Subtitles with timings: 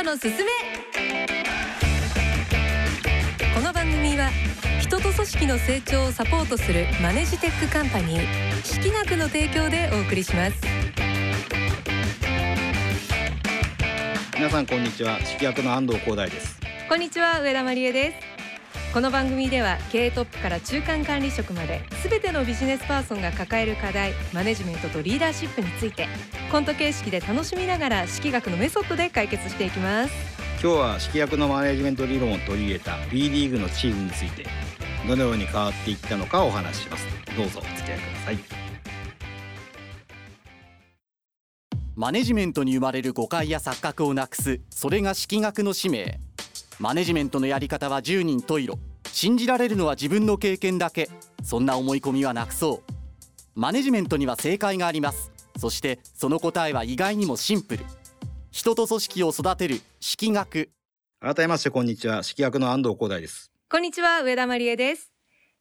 [0.00, 0.50] トのすすめ。
[3.54, 4.30] この番組は
[4.80, 10.56] 人と組織の成長をサポートするマネジテックカンパニー識学の提供でお送りします。
[14.34, 15.18] 皆さんこんにちは。
[15.18, 16.58] 識学の安藤広大です。
[16.88, 18.29] こんにちは上田真理恵です
[18.92, 26.08] この番組では経営トップから中間管理職まで全てのビジネスパーソンが抱える課題マネジメントとリーダーシップについて
[26.50, 30.14] コント形式で楽しみながら式学のメソッドで解決していきます。
[30.60, 34.44] 今日は指揮役のマネジメント理論を取り入れた B リーグのチームについて
[35.06, 37.06] どのように変わっていったのかをお話しします。
[37.36, 38.38] どうぞお付き合いください。
[41.94, 46.18] マネジメントに生まれる誤解や錯覚をなくすそれが式学の使命。
[46.80, 48.78] マネジメントのやり方は10人十色
[49.12, 51.08] 信じられるのは自分の経験だけ。
[51.42, 52.92] そんな思い込みはなくそう。
[53.54, 55.32] マネジメントには正解があります。
[55.58, 57.84] そしてその答えは意外にもシンプル。
[58.50, 60.70] 人と組織を育てる式学。
[61.20, 62.16] 改めましてこんにちは。
[62.16, 63.50] 指揮役の安藤光大です。
[63.68, 65.12] こんにちは上田真理恵です。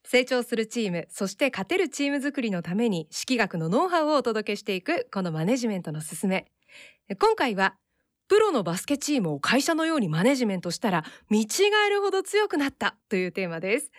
[0.05, 6.45] 成長するチームそして勝てるチーム作りのために式学のノウハウをお届けしていくこのマネジメントのすすめ。
[7.19, 7.75] 今回は
[8.29, 11.47] プロのバスケチームを会社のようにマネジメントしたら見違
[11.87, 13.91] えるほど強くなったというテーマです。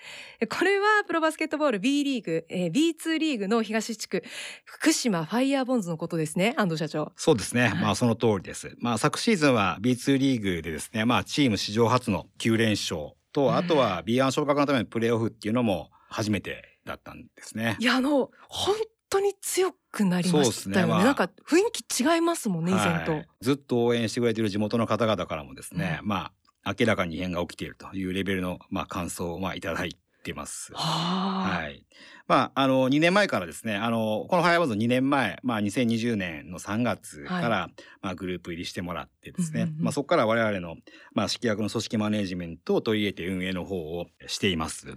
[0.49, 4.23] これはプロバスケットボール B リーグ、えー、B2 リーグの東地区
[4.65, 7.13] 福島ファイヤーボンズのことですね安藤社長。
[7.17, 8.77] そうですね、まあその通りです。
[8.79, 17.77] まあ昨シーズンは B2 リーグでですねまあチーム史上初の9連勝とあとは B1 昇格のためのプレーオフっていうのも初めてだったんですね。
[17.81, 18.77] いやあの本
[19.11, 26.33] 当に強くなりましたよね、ねまあ、なんか雰囲気違いますもんね以前と、はい、ずっと応援してくれている地元の方々からもですね、うん、ま
[26.65, 30.73] あ明らかに異変が起きているというレベルのまあ感想をまあいただいてます。
[30.75, 31.85] はい。
[32.29, 40.77] まあ、あの、2年前からですね、あの、このファイアボーズ2年前、まあ、2020年の3月から、はい、まあ、グループ入りしてもらってですね、うんうんうん、まあ、そこから我々の、
[41.13, 44.97] まあ、指揮役の組織マネジメントを取り入れて運営の方をしています。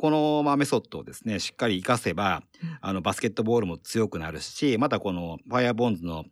[0.00, 2.42] この、まあ、メソッドをですね、しっかり活かせば、
[2.80, 6.24] あの、バスケットボールも強くなるし、またこの、ファイアボンズの、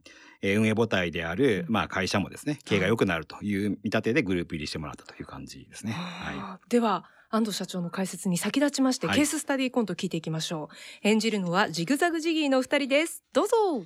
[0.43, 5.93] 運営母体である、まあ、会社もですね、経営が良くなるという見立てでグループ入りしてもらったという感じですね。
[5.93, 6.71] はい。
[6.71, 10.71] では、安藤社長の解説に先立ちまして、はい、ケーススタディコント聞いていきましょ
[11.05, 11.07] う。
[11.07, 13.23] 演じるのはジグザグジギーのお二人です。
[13.35, 13.85] どうぞ。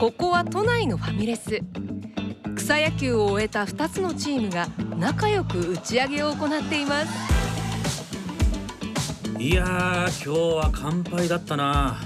[0.00, 1.60] ここは都内のファミレス。
[2.68, 4.68] 草野球を終えた2つのチームが
[4.98, 7.08] 仲良く打ち上げを行っています。
[9.38, 9.64] いや
[10.22, 11.96] 今日は乾杯だったな。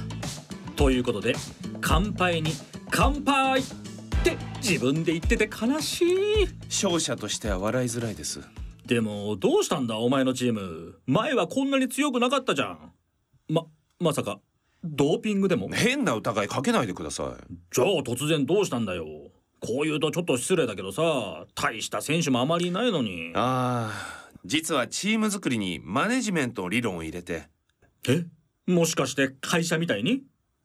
[0.76, 1.34] ということで
[1.80, 2.52] 乾杯に。
[2.92, 3.64] 乾杯っ
[4.22, 6.08] て自分で言ってて悲しい。
[6.66, 8.38] 勝者としては笑いづらいです。
[8.86, 11.00] でもどうしたんだお前のチーム。
[11.06, 12.92] 前はこんなに強くなかったじゃん。
[13.48, 13.64] ま
[13.98, 14.38] まさか
[14.84, 15.68] ドーピングでも？
[15.70, 17.54] 変な疑いかけないでください。
[17.74, 19.06] じゃあ突然どうしたんだよ
[19.64, 23.32] こう言うとちょっと失礼だけどさ大した選手もあまりいないのに。
[23.34, 27.48] ああ実はチーム作りにマネジメント理論を入れて。
[28.08, 28.24] え？
[28.66, 30.22] もしかして会社みたいに？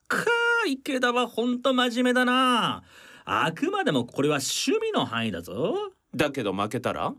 [0.08, 2.84] かー池田はほんと真面目だな。
[3.25, 5.75] あくまでもこれは趣味の範囲だぞ。
[6.16, 7.14] だけど負けたら？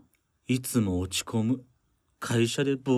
[0.47, 1.61] いつも落ち込む。
[2.19, 2.91] 会社でぼ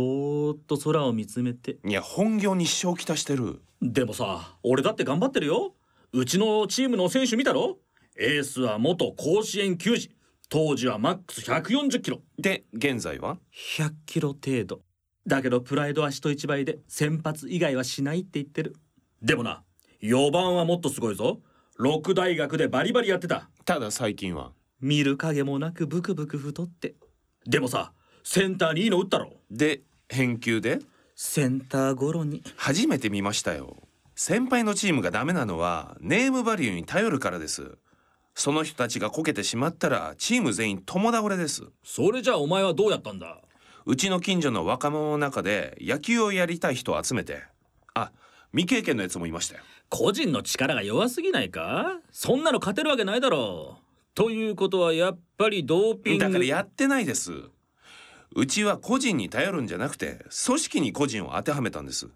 [0.51, 1.77] ーっと空を見つめて。
[1.85, 3.61] いや本業に支障をきたしてる。
[3.79, 5.75] でもさ俺だって頑張ってるよ。
[6.13, 7.77] うちのチームの選手見たろ？
[8.17, 10.11] エースは元甲子園球児。
[10.49, 12.21] 当時はマックス140キロ。
[12.37, 13.37] で現在は
[13.77, 14.81] ？100キロ程度。
[15.25, 18.75] だけどプライドは人一倍で先発以外はしないって言ってる。
[19.21, 19.63] でもな
[20.01, 21.39] 4番はもっとすごいぞ。
[21.79, 23.49] 6大学でバリバリやってた。
[23.63, 24.51] ただ最近は？
[24.81, 26.95] 見る影もなくブクブク太って。
[27.45, 29.31] でもさセンターにいいの打ったろ。
[29.49, 30.79] で返球で？
[31.15, 32.43] センターゴロに。
[32.57, 33.77] 初めて見ましたよ。
[34.15, 37.77] 先輩のチームがダメなのはネームバリューに頼るからです
[38.33, 41.63] その人たちがこけてしまったらチーム全員共倒れです。
[41.83, 43.41] それじゃあお前はどうやったんだ？
[43.85, 47.43] うちの近所の若者の中で野球をやりたい人を集めて。
[47.93, 48.11] あ
[48.51, 49.61] 未経験のやつもいましたよ。
[49.89, 51.99] 個人の力が弱すぎないか？
[52.11, 53.83] そんなの勝てるわけないだろう。
[54.13, 57.33] ということはやっぱりドーピングだからやってないです。
[58.33, 62.07] うちは個人に頼るんじゃなくて組織に個人を当てはめたんです。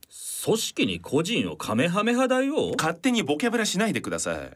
[0.45, 2.73] 組織に個人をカメハメ派だよ。
[2.77, 4.51] 勝手にボキャブラしないでください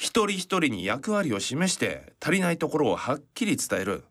[0.00, 4.04] 一人一人に役割を示して足りないところをはっきり伝える。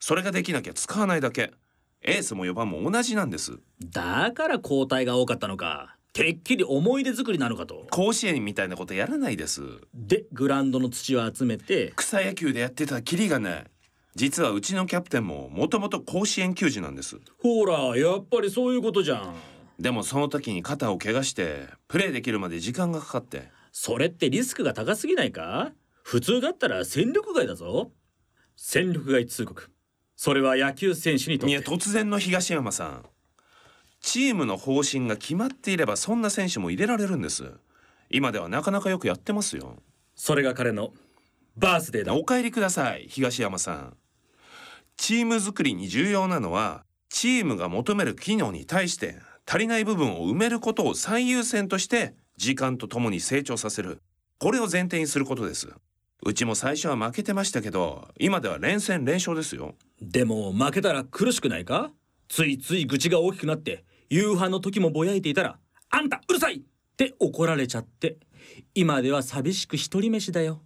[0.00, 1.52] それができなきゃ使わないだけ。
[2.02, 3.60] エースも4番も同じなんです。
[3.80, 5.94] だから交代が多かったのか。
[6.12, 7.86] てっきり思い出作りなのかと。
[7.92, 9.62] 甲子園みたいなことやらないです。
[9.94, 11.92] でグラウンドの土を集めて。
[11.94, 13.64] 草野球でやってたきりがない
[14.16, 17.20] 実はうちのキャプテンももともと甲子園球児なんです。
[17.40, 19.34] ほらやっぱりそういうことじゃん。
[19.78, 25.72] でもその時に肩を怪我してプレーできるまで時間がかかってそれってリスクが高すぎないか？
[26.02, 27.92] 普通だったら戦力外だぞ。
[28.56, 29.70] 戦力外通告。
[30.16, 33.06] それは野球選手にとっいやて突然の東山さん。
[34.00, 37.52] チームの方針が決まっていればそんな選手も入れられるんです。
[38.10, 39.76] 今ではなかなかよくやってますよ。
[40.14, 40.92] それが彼の
[41.56, 42.14] バースデーだ。
[42.14, 43.96] お帰りください東山さん。
[44.96, 54.00] チーム作りに重要なのはチームが求める機能に対して足りない部分を埋めることを最優先として時間とともに成長させる。
[54.38, 55.68] これを前提にすることです。
[56.24, 59.74] うちも最初は負けてましたけど今では連戦連勝ですよ。
[60.00, 61.90] でも負けたら苦しくないか？
[62.30, 65.58] ついつい愚痴が大きくなって夕飯の時もぼやいていたら
[65.90, 66.62] 「あんたうるさい!」っ
[66.96, 68.16] て怒られちゃって
[68.74, 70.62] 今では寂しく一人飯だよ。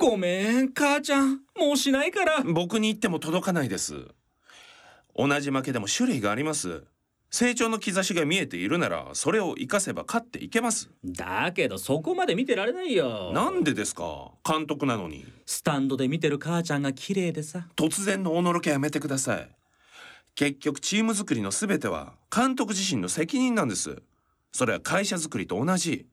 [0.00, 2.42] ごめん母ちゃんもうしないから。
[2.42, 4.08] 僕に言っても届かないです。
[5.16, 6.82] 同じ負けでも種類があります
[7.34, 10.88] 成長の兆しが見えているならそれを活かせば勝っていけます。
[11.04, 13.32] だけどそこまで見てられないよ。
[13.34, 14.30] なんでですか？
[14.48, 15.26] 監督なのに。
[15.44, 17.66] スタンドで見てる母ちゃんが綺麗でさ。
[17.74, 19.50] 突然のおのろけやめてください。
[20.36, 24.00] 結局チーム作りの全ては監督自身の責任なんです。
[24.52, 26.06] それは会社作りと同じ。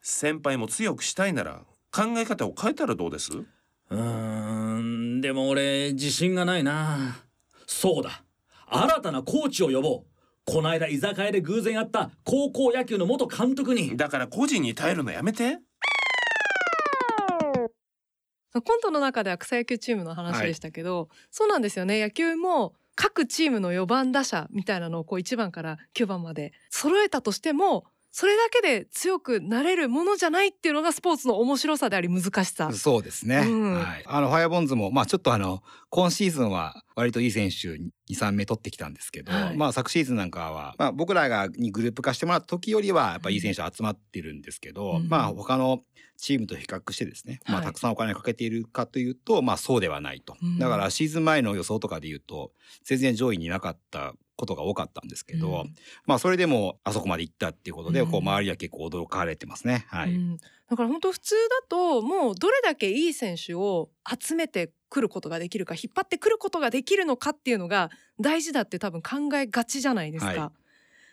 [0.00, 3.30] 先輩も強くしたいなら考え方を変えたらどうです？
[3.36, 7.18] うーんでも俺自信がないな。
[7.66, 8.22] そうだ。
[8.68, 10.15] 新たなコーチを呼ぼう
[10.46, 13.96] こないだ居酒屋で偶然会った高校野球の元監督に。
[13.96, 15.58] だから個人に頼るのやめて。
[18.52, 22.00] コントの中では草野球チームの話でしたけど、そうなんですよね。
[22.00, 27.84] 野球も各チームの4番打者みたいなのをこう1番から9番まで揃えたとしても
[28.18, 32.72] それだけで強くなれるものじゃないっていうのがスポーツの面白さであり難しさ。
[32.72, 33.40] そうですね。
[33.46, 34.04] うんはい。
[34.06, 45.82] あのファイアボンズもまあちょっとあの今シーズンは割といい選手2、3名取ってきたんですけど、はいまあ昨シーズンなんかはまあ僕らがにグループ化してもらった時よりはやっぱいい選手集まってるんですけど、うんまあ他の
[46.16, 50.58] チームと比較してですね、まあはいたくさんお金かけているかというと、まあそうではないとうん。
[50.58, 52.52] だからシーズン前の予想とかで言うと
[52.82, 55.74] 全然上位にいなかったことが多かったんですけど、うん
[56.04, 59.86] まあそれでもあそこまで行ったっていうことで、うんこう周りは結構驚かれてますね。
[59.88, 60.14] はい。
[60.14, 60.36] うん
[60.68, 63.88] だから本当普通だともうどれだけいい選手を
[64.20, 67.88] 集めてくることができるか引っ張ってくることができるのかっていうのが
[68.18, 70.30] 大事だって多分考えがちじゃないですか。
[70.30, 70.66] はい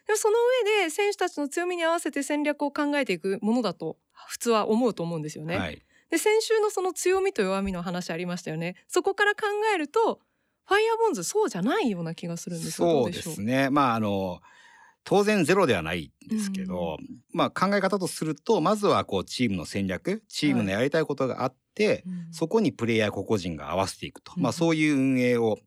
[0.06, 0.36] でもその
[0.66, 3.98] 上で選手たちの強みに合わせて戦略を考えていくものだと
[4.28, 5.58] 普通は思うと思うんですよね。
[5.58, 5.82] はい。
[6.10, 8.76] で先週のその強みと弱みの話ありましたよね。
[8.88, 10.20] そこから考えると
[10.66, 13.70] ファイアーボンズそうじゃないような気がするんですそううですね。
[13.70, 14.42] まああの
[15.06, 16.98] 当然ゼロではないんですけど、
[17.34, 24.44] まあ考え方とするとまずはこうチームの戦略、チームのやりたいことがあって、うんそこにプレイヤー個々人が合わせていくと、うん。
[24.44, 25.58] まあそういう運営を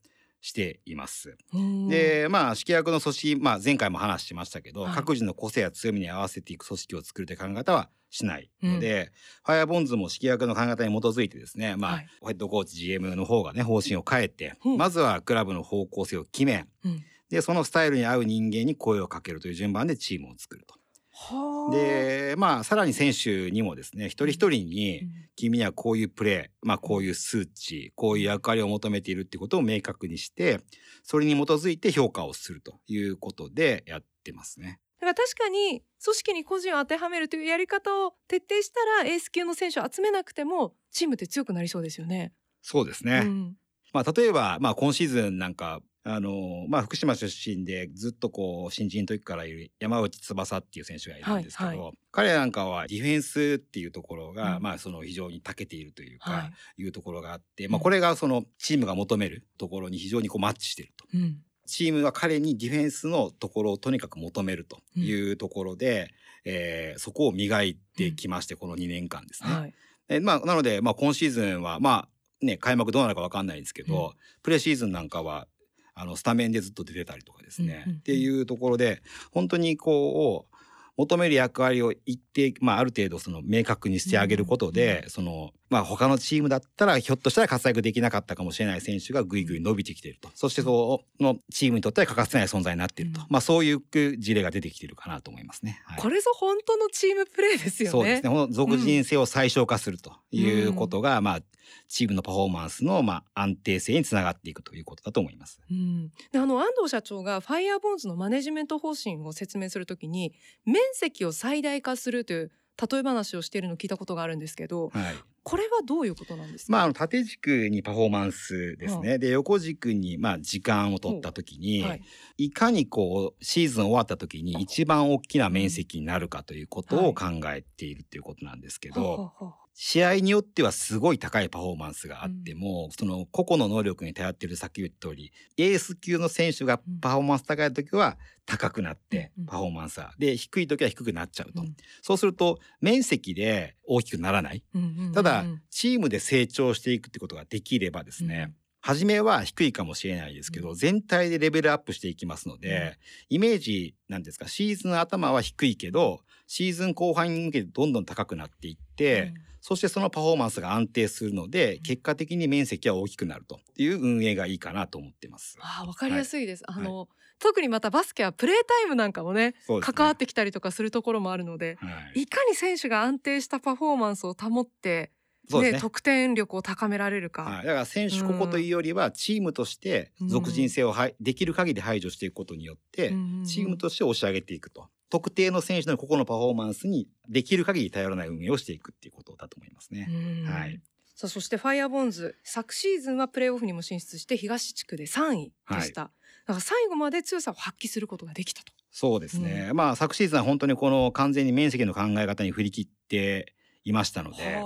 [0.46, 1.36] しています。
[1.52, 4.94] うんでまあ指揮役の組織、まあ前回も話しましたけど、はい。
[4.94, 9.10] 各自の個性や強みに合わせていく組織を作るという考え方はしないので、
[9.44, 12.06] ファイアボンズも指揮役の考え方に基づいてですね、まあ、はい。
[12.26, 14.76] ヘッドコーチ GM の方がね方針を変えて、うん。
[14.76, 17.04] まずはクラブの方向性を決め、うん。
[17.28, 20.76] でそのスタイルに合う人間に声をかけるという順番でチームを作ると。
[21.18, 30.60] はあでまあさらに選手にもですね一人一人に、うん君にはこういうプレー、まあ、こういう数値こういう役割を求めているってことを明確にして
[31.04, 34.80] それに基づいて評価をするということでやってますね。
[34.98, 42.32] だから確かに組織に個人を当てはめるというやり方を徹底したらエース級の選手を集めなくてもチームって強くなりそうですよね。
[42.62, 43.56] そうですね、うん
[43.92, 51.78] まあ、例えば、まあ、今シーズンなんかあの、まあ、福島出身でずっとこう新人の時からいる山内翼っていう選手がいるんですけど、はい。
[51.78, 54.62] は彼なんかはディフェンスっていうところが、うん。
[54.62, 56.82] まあ、その非常に長けているというか、はい。
[56.82, 57.72] いうところがあって、うん。
[57.72, 61.06] まあ、これがそのチームが求めるところに非常にこうマッチしていると。
[61.12, 61.38] うん。
[61.66, 66.10] チームは彼にディフェンスのところをとにかく求めるというところで、
[66.44, 69.52] えーそこを磨いてきまして、この2年間ですね。
[69.52, 69.74] はい。
[70.08, 72.08] えまあ、なので、まあ、今シーズンは、ま
[72.40, 74.12] あ、ね、開幕どうなるかわかんないんですけど、うん。
[74.44, 75.48] プレシーズンなんかは、
[75.96, 80.55] あの、スタメンでずっと出てたりとかですね、うんうんうんっていうところで、本当にこう、
[80.96, 90.30] 求める役割を一定、まあ、ある程度その明確にしてあげることで、その、まあ、他のチームだったらひょっとしたら活躍できなかったかもしれない選手がぐいぐい伸びてきていると。
[90.34, 93.20] そしてそのチームにとっては欠かせない存在になっていると。
[93.20, 93.80] うんまあ、そういう
[94.18, 95.82] 事例が出てきているかなと思いますね。
[95.84, 97.90] はいこれぞ本当のチームプレーですよね。
[97.90, 98.30] そうですね。
[98.30, 101.40] この属人性を最小化するということが、まあ、
[101.88, 105.60] チームのパフォーマンスの、まあ、安定性につながっていくということだと思います。
[105.70, 110.34] うん、であの安藤社長がファイアーボンズのマネジメント方針を説明するときに
[110.64, 112.52] 面積を最大化するという
[112.90, 115.14] 例え話をしているのを聞いたことがあるんですけどはい。
[115.46, 119.16] これはどういうことなんですか、まあ、あの縦軸にパフォーマンスですね。
[119.18, 122.02] で、横軸に、まあ、時間を取ったときに、はい。
[122.36, 138.16] い、かにこう、シーズン終わったときに一番大きな面積になるかということを考えているということなんですけど、はあはあはあ試合によってはすごい高いパフォーマンスがあっても、うん、その個々の能力に頼ってるさっき言った通りエース級の選手がパフォーマンス高い時は
[138.46, 144.64] 高くなってパフォーマンスは、で低い時は低くなっちゃうと、うん、そうすると面積で大きくならない、
[145.12, 152.96] ただチームで成長していくってことができればですね、初めは低いかもしれないですけど、全体でレベルアップしていきますので、
[153.28, 154.48] イメージなんですか？
[154.48, 159.34] シーズン頭は低いけどシーズン後半に向けてどんどん高くなっていって、
[159.68, 165.58] そしてそのパフォーマンスが安定するので、結果的に面積は大きくなるという運営がいいかなと思ってます。
[165.60, 166.62] あわかりやすいです。
[166.68, 167.08] はい、あの、はい、
[167.40, 175.10] 特にまたバスケはプレータイムなんかもね、ね、関わってきたりとかするところもあるので、はい、いかに選手が安定したパフォーマンスを保って
[175.50, 183.08] ね、ね、得点力を高められるか、はい、だから選手個々というよりはチームとして属人性をは、できる限り排除していくことによって、
[183.44, 190.08] チームとして押し上げていくと特定の選手の個々のパフォーマンスにできる限り頼らない運営をしていくっていうことだと思いますね。
[190.46, 190.80] はい。
[191.14, 196.02] さあそしてファイアボンズ昨シーズンはプレーオフにも進出して東地区で3位でした。
[196.02, 196.10] はい、
[196.46, 198.72] だから最後まで強さを発揮することができたと。
[198.90, 199.68] そうですね。
[199.70, 204.56] うん、まあ昨シーズンは本当にこの完全に面積の考え方に振り切っていましたので、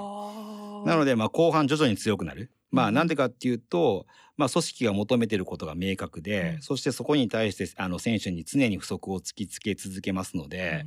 [0.86, 2.50] なのでまあ後半徐々に強くなる。
[2.70, 10.84] まあなんでかっていうと、まあ組織が求めてることが明確で、うん、そしてそこに対してあの選手に常に不足を突きつけ続けますので、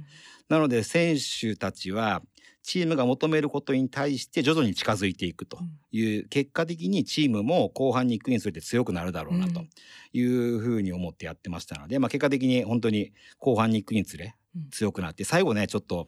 [0.49, 2.21] うん、なので選手たちは
[2.63, 5.59] チームが求めることに対して徐々に近づいていくと
[5.91, 9.65] いう、結果的にチームも後半に行くにつれて強くなるだろうなと
[10.13, 14.35] いうふうに思ってやってましたので、まあ結果的に本当に後半に行くにつれ
[14.71, 16.07] 強くなって、最後ねちょっと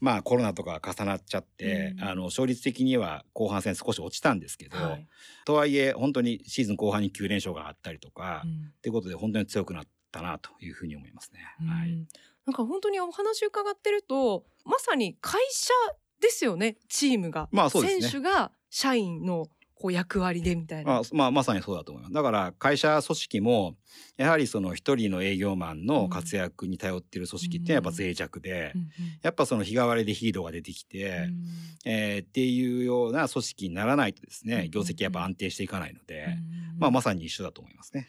[0.00, 5.06] まあコロナとか重なっちゃって、うん、あの勝率的には後半戦少し落ちたんですけど、はい、
[5.44, 11.40] とはいえ本当にシーズン後半に9連勝があったりとか、うん、っていうことで本当に強くなったなというふうに思いますね。
[11.60, 12.06] うん、はい、
[12.46, 15.72] なんか本当にお話伺ってるとまさに会社
[16.20, 19.46] ですよねチームが、まあそうですね、選手が社員の
[19.80, 20.98] こう役割でみたいな。
[20.98, 22.14] あまあ、まさにそうだと思います。
[22.14, 23.76] だから会社組織も
[24.18, 28.90] やはりその一人の営業マンの活躍に頼ってる組織ってやっぱ脆弱で、うん
[29.22, 31.44] やっぱその日替わりでヒーローが出てきて、うん、
[31.84, 36.26] えー、っていうような組織にならないとですね業績やっぱ安定していかないので、
[36.74, 38.08] うんまあ、まさに一緒だと思いますね。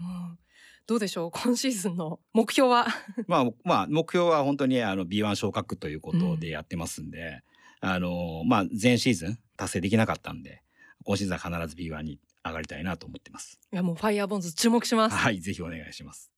[0.00, 0.38] うん
[0.86, 1.30] どうでしょう？
[1.38, 2.86] 今シーズンの目標は？
[3.28, 7.42] まあまあ目標は本当にあの B1 昇格ということでやってますんで、
[7.82, 10.63] うん、あのまあ前シーズン達成できなかったんで
[11.04, 13.58] 今シーズンは必ず B1 に上がりたいなと思ってます。
[13.72, 15.16] いやもうファイヤーボンズ注目します。
[15.16, 16.30] はい、ぜひお願いします。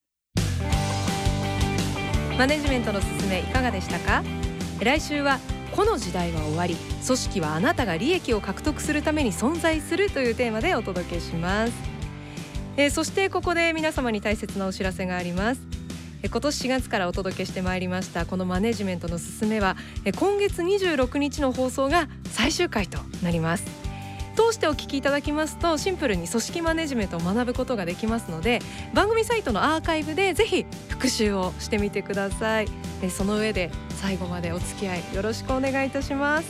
[2.38, 4.22] マネジメントの進めいかがでしたか？
[4.82, 5.38] 来週は
[5.74, 11.72] この時代は終わり組織はあなたが利益を獲得するために存在するというテーマでお届けします、
[12.76, 15.60] えー、そしてここで皆様に大切なお知らせがあります
[16.24, 19.76] 今年4月からお届けしてまいりましたこのマネジメントの進めは
[20.18, 23.85] 今月26日の放送が最終回となります
[24.36, 28.60] 通してお聞きいただきますとシンプルに組織マネジメントを学ぶことができますので
[28.94, 32.68] 番組サイトのアーカイブでぜひ復習をしてみてください。
[33.10, 36.48] その上で最後までお付き合いよろしくお願いいたします。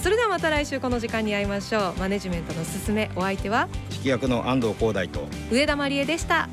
[0.00, 1.98] それではまた来週この時間に会いましょう。
[1.98, 3.68] マネジメントのすすめお相手は？
[3.90, 5.26] 指揮役の安藤光大と。
[5.50, 6.48] 上田真理恵でした。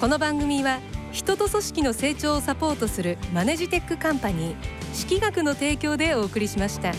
[0.00, 4.56] この番組は人と組織の成長をサポートするマネジテックカンパニー
[4.96, 6.92] 指揮学の提供でお送りしました。